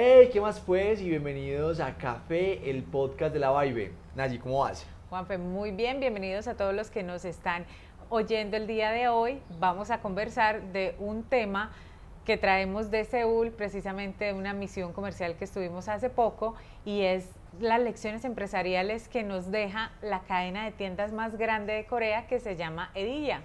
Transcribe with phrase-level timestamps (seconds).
[0.00, 1.00] Hey, ¿qué más pues?
[1.00, 3.90] Y bienvenidos a Café, el podcast de la Vibe.
[4.14, 4.86] Nayi, ¿cómo vas?
[5.10, 7.66] Juanfe, muy bien, bienvenidos a todos los que nos están
[8.08, 9.42] oyendo el día de hoy.
[9.58, 11.72] Vamos a conversar de un tema
[12.24, 16.54] que traemos de Seúl, precisamente de una misión comercial que estuvimos hace poco,
[16.84, 17.28] y es
[17.58, 22.38] las lecciones empresariales que nos deja la cadena de tiendas más grande de Corea que
[22.38, 23.40] se llama Edilla.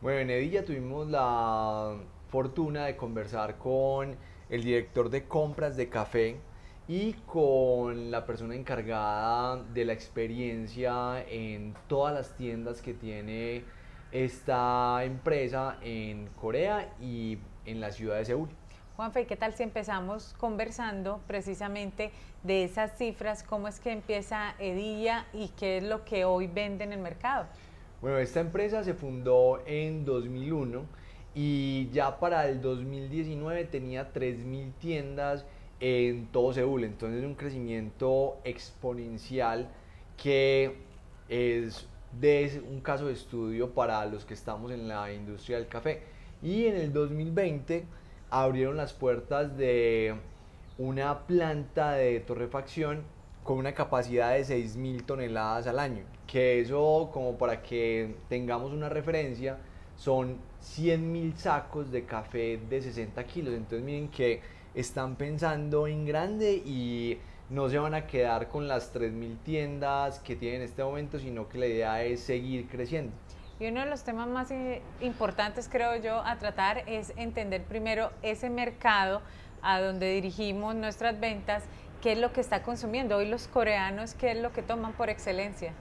[0.00, 1.96] Bueno, en Edilla tuvimos la
[2.30, 4.16] fortuna de conversar con
[4.52, 6.36] el director de compras de café
[6.86, 13.64] y con la persona encargada de la experiencia en todas las tiendas que tiene
[14.12, 18.50] esta empresa en Corea y en la ciudad de Seúl.
[18.96, 22.10] Juanfe, ¿qué tal si empezamos conversando precisamente
[22.42, 23.42] de esas cifras?
[23.42, 27.46] ¿Cómo es que empieza Edilla y qué es lo que hoy vende en el mercado?
[28.02, 30.84] Bueno, esta empresa se fundó en 2001
[31.34, 35.44] y ya para el 2019 tenía 3.000 tiendas
[35.80, 39.68] en todo Seúl, entonces un crecimiento exponencial
[40.16, 40.76] que
[41.28, 41.88] es
[42.20, 46.02] de un caso de estudio para los que estamos en la industria del café.
[46.42, 47.84] Y en el 2020
[48.30, 50.14] abrieron las puertas de
[50.78, 53.02] una planta de torrefacción
[53.44, 58.88] con una capacidad de 6.000 toneladas al año, que eso como para que tengamos una
[58.88, 59.58] referencia,
[59.96, 63.54] son 100.000 sacos de café de 60 kilos.
[63.54, 64.40] Entonces miren que
[64.74, 67.18] están pensando en grande y
[67.50, 71.48] no se van a quedar con las 3.000 tiendas que tienen en este momento, sino
[71.48, 73.12] que la idea es seguir creciendo.
[73.60, 74.52] Y uno de los temas más
[75.00, 79.20] importantes, creo yo, a tratar es entender primero ese mercado
[79.60, 81.62] a donde dirigimos nuestras ventas,
[82.00, 83.18] qué es lo que está consumiendo.
[83.18, 85.74] Hoy los coreanos, qué es lo que toman por excelencia.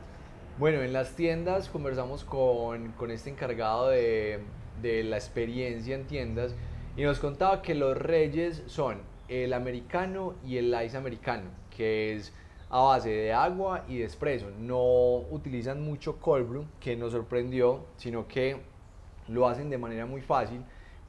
[0.58, 4.42] Bueno, en las tiendas conversamos con, con este encargado de,
[4.82, 6.54] de la experiencia en tiendas
[6.96, 12.34] y nos contaba que los reyes son el americano y el ice americano, que es
[12.70, 14.52] a base de agua y de espresso.
[14.60, 18.58] No utilizan mucho cold brew, que nos sorprendió, sino que
[19.30, 20.64] lo hacen de manera muy fácil.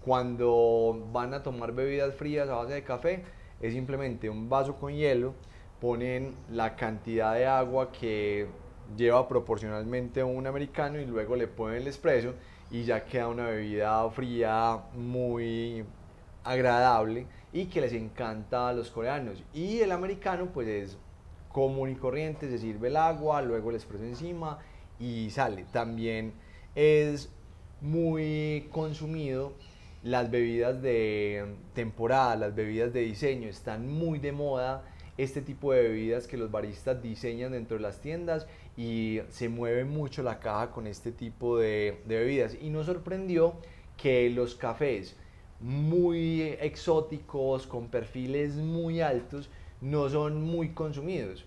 [0.05, 3.25] Cuando van a tomar bebidas frías a base de café,
[3.61, 5.35] es simplemente un vaso con hielo,
[5.81, 8.47] ponen la cantidad de agua que
[8.97, 12.35] lleva proporcionalmente un americano y luego le ponen el espresso
[12.71, 15.85] y ya queda una bebida fría muy
[16.45, 19.43] agradable y que les encanta a los coreanos.
[19.53, 20.99] Y el americano pues es
[21.51, 24.59] común y corriente, se sirve el agua, luego el espresso encima
[24.99, 25.67] y sale.
[25.71, 26.33] También
[26.75, 27.31] es
[27.81, 29.53] muy consumido
[30.03, 34.83] las bebidas de temporada, las bebidas de diseño, están muy de moda
[35.19, 38.47] este tipo de bebidas que los baristas diseñan dentro de las tiendas
[38.77, 42.57] y se mueve mucho la caja con este tipo de, bebidas.
[42.61, 43.55] Y nos sorprendió
[43.97, 45.17] que los cafés
[45.61, 49.49] muy exóticos, con perfiles muy altos,
[49.81, 51.45] no son muy consumidos.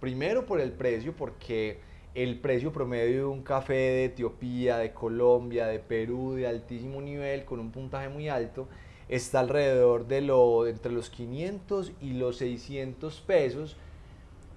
[0.00, 1.78] Primero por el precio, porque
[2.14, 7.44] el precio promedio de un café de Etiopía, de Colombia, de Perú, de altísimo nivel,
[7.44, 8.68] con un puntaje muy alto,
[9.08, 13.76] está alrededor de lo, entre los 500 y los 600 pesos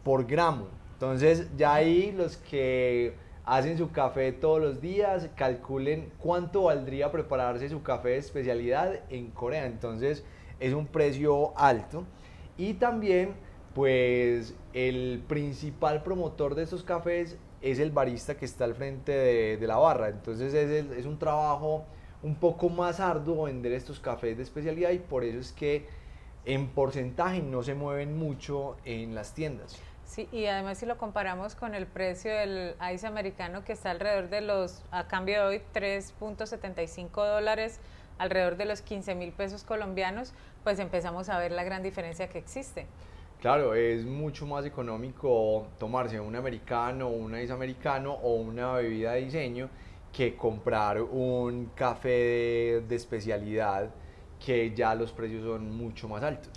[0.03, 0.68] por gramo.
[0.94, 3.13] Entonces ya ahí los que
[3.46, 9.31] hacen su café todos los días, calculen cuánto valdría prepararse su café de especialidad en
[9.31, 9.66] Corea.
[9.66, 10.24] Entonces
[10.59, 12.03] es un precio alto.
[12.57, 13.36] Y también
[13.74, 19.68] pues el principal promotor de estos cafés es el barista que está al frente de,
[19.68, 20.09] la barra.
[20.09, 21.86] Entonces es, es un trabajo
[22.27, 25.85] un poco más arduo vender estos cafés de especialidad y por eso es que
[26.43, 29.79] en porcentaje no se mueven mucho en las tiendas.
[30.03, 34.27] Sí, y además si lo comparamos con el precio del ICE americano que está alrededor
[34.27, 37.79] de los, a cambio de hoy, 3.75 dólares,
[38.17, 40.33] alrededor de los 15 mil pesos colombianos,
[40.65, 42.88] pues empezamos a ver la gran diferencia que existe.
[43.39, 49.21] Claro, es mucho más económico tomarse un americano, un ice americano o una bebida de
[49.21, 49.69] diseño
[50.17, 53.92] que comprar un café de, de especialidad
[54.44, 56.51] que ya los precios son mucho más altos.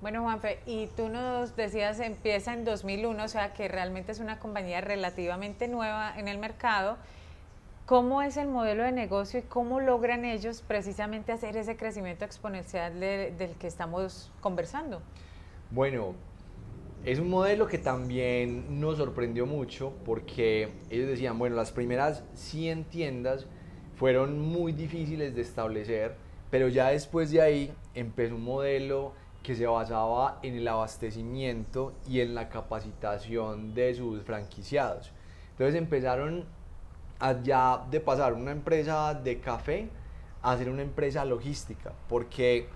[0.00, 4.40] Bueno, Juanfe, y tú nos decías, empieza en 2001, o sea que realmente es una
[4.40, 6.96] compañía relativamente nueva en el mercado.
[7.86, 12.98] ¿Cómo es el modelo de negocio y cómo logran ellos precisamente hacer ese crecimiento exponencial
[12.98, 15.00] del que estamos conversando?
[15.70, 16.14] Bueno,
[17.04, 22.84] es un modelo que también nos sorprendió mucho porque ellos decían, bueno, las primeras 100
[22.84, 23.46] tiendas
[23.96, 26.16] fueron muy difíciles de establecer,
[26.50, 29.12] pero ya después de ahí empezó un modelo
[29.42, 35.12] que se basaba en el abastecimiento y en la capacitación de sus franquiciados.
[35.50, 36.46] Entonces empezaron
[37.42, 39.90] ya de pasar una empresa de café
[40.40, 42.66] a ser una empresa logística, porque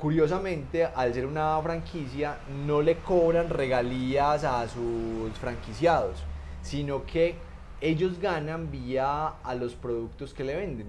[0.00, 6.22] curiosamente, al ser una franquicia, no le cobran regalías a sus franquiciados,
[6.62, 7.36] sino que
[7.80, 10.86] ellos ganan vía a los productos que le venden.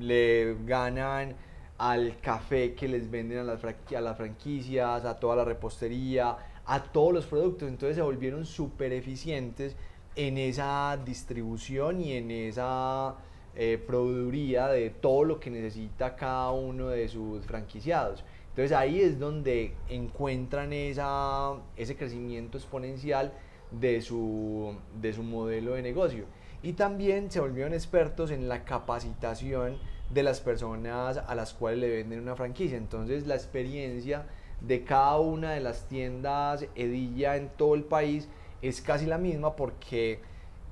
[0.00, 1.34] Le ganan
[1.78, 7.26] al café que les venden a las, franquicias, a toda la repostería, a todos los
[7.26, 7.68] productos.
[7.68, 9.76] Entonces se volvieron súper eficientes
[10.14, 13.16] en esa distribución y en esa
[13.54, 18.24] eh, de todo lo que necesita cada uno de sus franquiciados.
[18.52, 23.32] Entonces ahí es donde encuentran ese crecimiento exponencial
[23.70, 26.26] de su, de su modelo de negocio.
[26.62, 29.78] Y también se volvieron expertos en la capacitación
[30.10, 32.76] de las personas a las cuales le venden una franquicia.
[32.76, 34.26] Entonces la experiencia
[34.60, 38.28] de cada una de las tiendas Edilla en todo el país
[38.60, 40.20] es casi la misma porque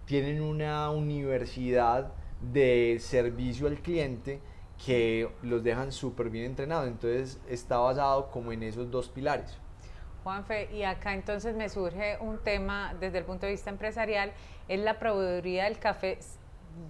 [0.05, 2.13] tienen una universidad
[2.53, 4.41] de servicio al cliente
[4.85, 6.89] que los dejan súper bien entrenados.
[6.89, 9.59] Entonces está basado como en esos dos pilares.
[10.23, 14.33] Juanfe, y acá entonces me surge un tema desde el punto de vista empresarial,
[14.69, 16.19] es la proveeduría del café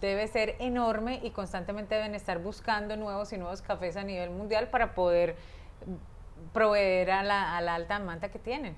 [0.00, 4.68] debe ser enorme y constantemente deben estar buscando nuevos y nuevos cafés a nivel mundial
[4.68, 5.36] para poder
[6.52, 8.76] proveer a la, a la alta demanda que tienen.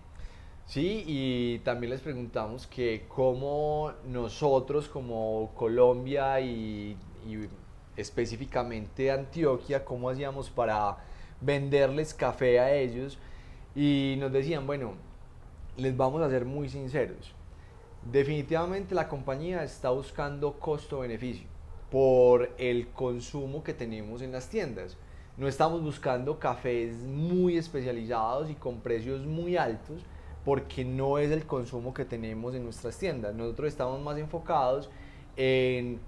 [0.66, 7.48] Sí, y también les preguntamos que cómo nosotros como Colombia y, y
[7.96, 10.98] específicamente Antioquia, cómo hacíamos para
[11.40, 13.18] venderles café a ellos.
[13.74, 14.94] Y nos decían, bueno,
[15.76, 17.34] les vamos a ser muy sinceros.
[18.10, 21.46] Definitivamente la compañía está buscando costo-beneficio
[21.90, 24.96] por el consumo que tenemos en las tiendas.
[25.36, 30.02] No estamos buscando cafés muy especializados y con precios muy altos
[30.44, 33.34] porque no es el consumo que tenemos en nuestras tiendas.
[33.34, 34.90] Nosotros estamos más enfocados
[35.36, 36.00] en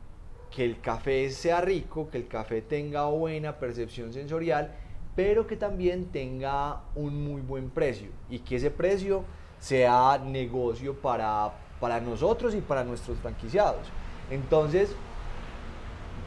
[0.55, 4.73] que el café sea rico, que el café tenga buena percepción sensorial,
[5.17, 9.25] pero que también tenga un muy buen precio y que ese precio
[9.59, 13.89] sea negocio para, para nosotros y para nuestros franquiciados.
[14.31, 14.95] Entonces,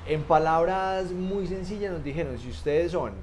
[0.08, 3.14] en palabras muy sencillas nos dijeron, si ustedes son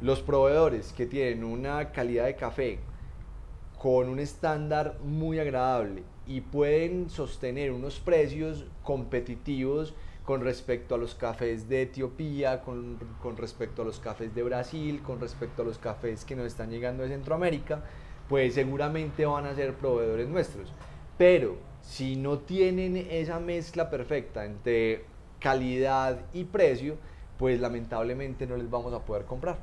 [0.00, 2.78] los proveedores que tienen una calidad de café
[3.78, 9.94] con un estándar muy agradable y pueden sostener unos precios competitivos
[10.26, 15.00] con respecto a los cafés de Etiopía, con, con, respecto a los cafés de Brasil,
[15.02, 17.84] con respecto a los cafés que nos están llegando de Centroamérica,
[18.28, 20.72] pues seguramente van a ser proveedores nuestros.
[21.16, 25.04] Pero si no tienen esa mezcla perfecta entre
[25.38, 26.96] calidad y precio,
[27.38, 29.56] pues lamentablemente no les vamos a poder comprar.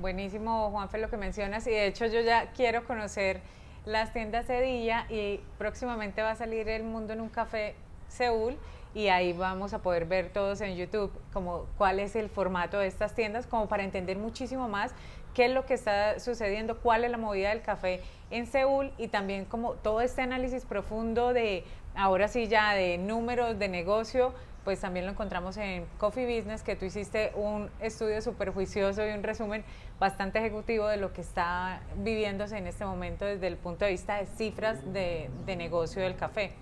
[0.00, 1.66] Buenísimo, Juanfe, lo que mencionas.
[1.66, 3.42] Y de hecho yo ya quiero conocer
[3.84, 7.74] las tiendas Edilla y próximamente va a salir El Mundo en un Café
[8.10, 8.58] Seúl
[8.94, 12.88] y ahí vamos a poder ver todos en YouTube como cuál es el formato de
[12.88, 14.92] estas tiendas, como para entender muchísimo más
[15.34, 19.08] qué es lo que está sucediendo, cuál es la movida del café en Seúl y
[19.08, 21.64] también como todo este análisis profundo de,
[21.94, 24.34] ahora sí ya, de números de negocio,
[24.64, 29.10] pues también lo encontramos en Coffee Business, que tú hiciste un estudio súper juicioso y
[29.10, 29.64] un resumen
[29.98, 34.16] bastante ejecutivo de lo que está viviéndose en este momento desde el punto de vista
[34.16, 36.52] de cifras de, de negocio del café.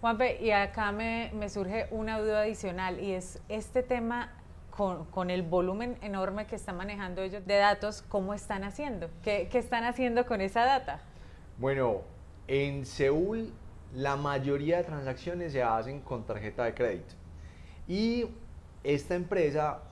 [0.00, 4.32] Juanpe, y acá me, surge una duda adicional y es este tema
[4.70, 9.08] con, el volumen enorme que están manejando ellos de datos, ¿cómo están haciendo?
[9.22, 11.00] ¿Qué, ¿Qué están haciendo con esa data?
[11.58, 12.02] Bueno,
[12.48, 13.52] en Seúl
[13.94, 17.14] la mayoría de transacciones se hacen con tarjeta de crédito.
[17.86, 18.26] Y
[18.82, 19.82] esta empresa,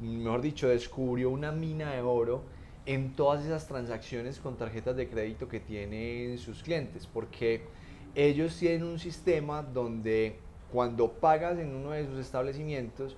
[0.00, 2.42] mejor dicho, descubrió una mina de oro
[2.86, 7.62] en todas esas transacciones con tarjetas de crédito que tienen sus clientes, porque
[8.14, 10.36] ellos tienen un sistema donde
[10.72, 13.16] cuando pagas en uno de sus establecimientos,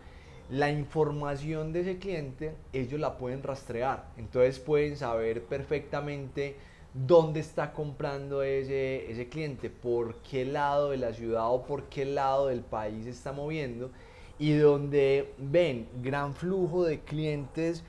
[0.51, 6.57] la información de ese cliente ellos la pueden rastrear, entonces pueden saber perfectamente
[6.95, 12.05] dónde está comprando ese, ese cliente, por qué lado de la ciudad o por qué
[12.05, 13.91] lado del país está moviendo
[14.39, 17.83] y donde ven gran flujo de clientes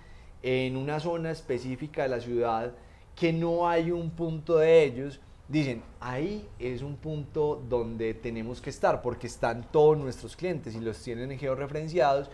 [0.43, 2.73] en una zona específica de la ciudad
[3.15, 8.69] que no hay un punto de ellos, dicen, ahí es un punto donde tenemos que
[8.69, 12.29] estar porque están todos nuestros clientes y los tienen georreferenciados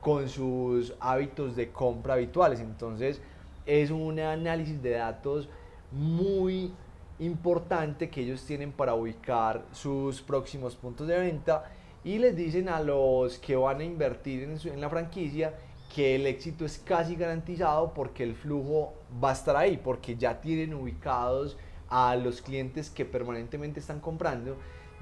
[0.00, 2.60] con sus hábitos de compra habituales.
[2.60, 3.20] Entonces
[3.66, 5.48] es un análisis de datos
[5.92, 6.72] muy
[7.20, 11.64] importante que ellos tienen para ubicar sus próximos puntos de venta
[12.04, 15.54] y les dicen a los que van a invertir en, en, la franquicia
[15.94, 20.40] que el éxito es casi garantizado porque el flujo va a estar ahí, porque ya
[20.40, 21.56] tienen ubicados
[21.90, 24.56] a los clientes que permanentemente están comprando,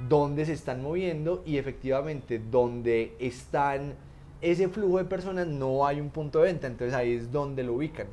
[0.09, 3.95] dónde se están moviendo y efectivamente dónde están
[4.41, 7.75] ese flujo de personas no hay un punto de venta, entonces ahí es donde lo
[7.75, 8.07] ubican.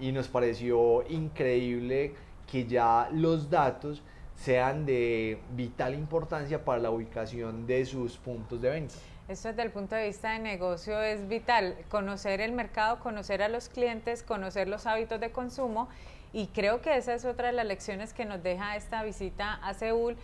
[0.00, 2.14] Y nos pareció increíble
[2.50, 4.02] que ya los datos
[4.34, 8.94] sean de vital importancia para la ubicación de sus puntos de venta.
[9.28, 13.48] Esto desde el punto de vista de negocio es vital, conocer el mercado, conocer a
[13.48, 15.88] los clientes, conocer los hábitos de consumo
[16.32, 19.74] y creo que esa es otra de las lecciones que nos deja esta visita a
[19.74, 20.16] Seúl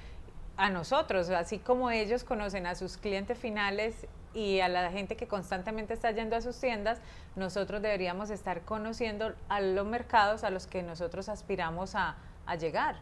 [0.56, 5.26] a nosotros, así como ellos conocen a sus clientes finales y a la gente que
[5.26, 7.00] constantemente está yendo a sus tiendas,
[7.36, 12.16] nosotros deberíamos estar conociendo a los mercados a los que nosotros aspiramos a,
[12.60, 12.96] llegar.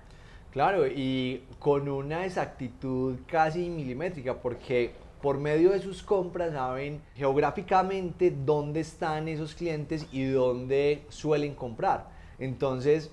[0.52, 8.30] Claro, y con una exactitud casi milimétrica, porque por medio de sus compras saben geográficamente
[8.30, 12.20] dónde están esos clientes y dónde suelen comprar.
[12.40, 13.12] Entonces,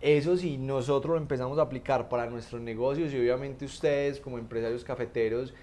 [0.00, 4.84] eso si nosotros lo empezamos a aplicar para nuestros negocios y obviamente ustedes como empresarios
[4.84, 5.54] cafeteros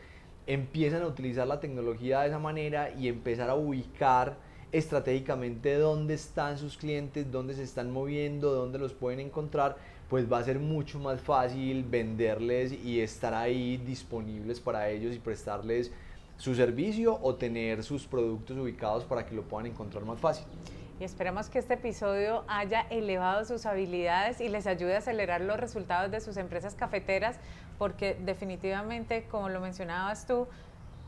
[0.48, 4.38] empiezan a utilizar la tecnología de esa manera y empezar a ubicar
[4.72, 9.78] estratégicamente dónde están sus clientes, dónde se están moviendo, dónde los pueden encontrar,
[10.10, 15.20] pues va a ser mucho más fácil venderles y estar ahí disponibles para ellos y
[15.20, 15.92] prestarles
[16.38, 20.46] su servicio o tener sus productos ubicados para que lo puedan encontrar más fácil.
[21.02, 25.60] Y esperamos que este episodio haya elevado sus habilidades y les ayude a acelerar los
[25.60, 27.40] resultados de sus empresas cafeteras,
[27.80, 30.48] porque definitivamente, como lo mencionabas tú,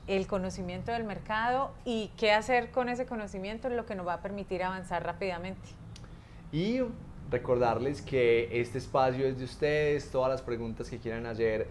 [0.07, 4.15] el conocimiento del mercado y qué hacer con ese conocimiento es lo que nos va
[4.15, 5.69] a permitir avanzar rápidamente.
[6.51, 6.79] Y
[7.29, 11.67] recordarles que este espacio es de ustedes, todas las preguntas que quieran hacer,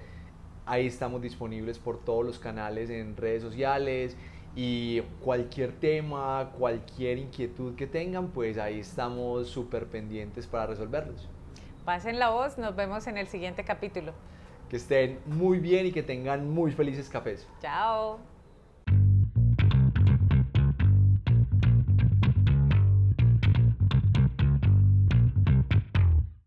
[0.65, 4.17] ahí estamos disponibles por todos los canales en redes sociales
[4.55, 11.29] y cualquier tema, cualquier inquietud que tengan, pues ahí estamos súper pendientes para resolverlos.
[11.85, 14.13] Pasen la voz, nos vemos en el siguiente capítulo.
[14.69, 17.47] Que estén muy bien y que tengan muy felices cafés.
[17.61, 18.19] Chao.